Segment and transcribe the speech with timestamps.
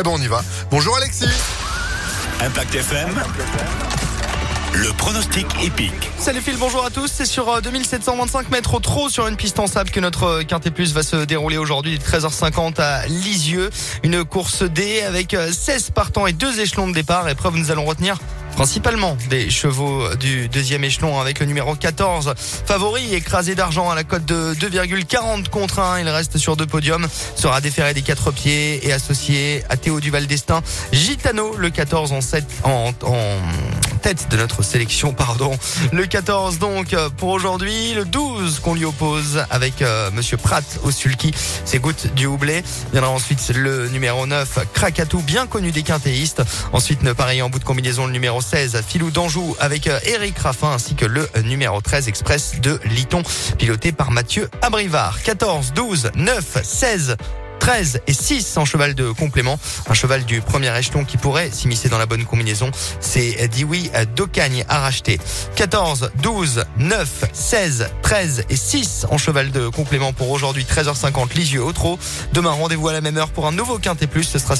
[0.00, 0.42] Eh ben on y va.
[0.70, 1.26] Bonjour Alexis.
[2.40, 3.10] Impact FM.
[4.72, 6.10] Le pronostic épique.
[6.18, 7.10] Salut Phil, bonjour à tous.
[7.12, 10.42] C'est sur euh, 2725 mètres au trot sur une piste en sable que notre euh,
[10.42, 13.68] Quintet Plus va se dérouler aujourd'hui 13h50 à Lisieux.
[14.02, 17.28] Une course D avec euh, 16 partants et deux échelons de départ.
[17.28, 18.16] Épreuve, nous allons retenir
[18.60, 24.04] principalement des chevaux du deuxième échelon avec le numéro 14 favori écrasé d'argent à la
[24.04, 28.86] cote de 2,40 contre 1 il reste sur deux podiums sera déféré des quatre pieds
[28.86, 30.60] et associé à Théo Duval d'Estaing
[30.92, 33.38] Gitano le 14 en, 7, en, en
[34.00, 35.52] tête de notre sélection pardon.
[35.92, 37.94] Le 14 donc euh, pour aujourd'hui.
[37.94, 41.32] Le 12 qu'on lui oppose avec euh, monsieur Pratt au sulky
[41.64, 42.62] c'est gouttes du houblé.
[42.92, 46.42] Viendra ensuite le numéro 9 Krakatou bien connu des quintéistes.
[46.72, 50.38] Ensuite ne pareil en bout de combinaison le numéro 16 Filou d'Anjou avec euh, Eric
[50.38, 53.22] Raffin ainsi que le numéro 13 Express de Liton
[53.58, 55.22] piloté par Mathieu Abrivard.
[55.22, 57.16] 14 12 9 16
[57.60, 59.58] 13 et 6 en cheval de complément.
[59.88, 62.70] Un cheval du premier échelon qui pourrait s'immiscer dans la bonne combinaison.
[62.98, 65.20] C'est Dioui d'Ocagne à racheter.
[65.56, 71.62] 14, 12, 9, 16, 13 et 6 en cheval de complément pour aujourd'hui 13h50 Lisieux
[71.62, 71.98] au trot.
[72.32, 74.24] Demain rendez-vous à la même heure pour un nouveau quintet plus.
[74.24, 74.56] Ce sera